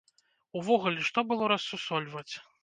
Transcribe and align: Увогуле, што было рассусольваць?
Увогуле, 0.61 1.03
што 1.09 1.19
было 1.33 1.51
рассусольваць? 1.53 2.29